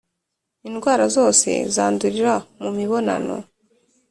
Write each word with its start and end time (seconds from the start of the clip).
Indwara 0.67 1.05
zose 1.15 1.49
zandurira 1.75 2.33
mumibonano. 2.61 3.37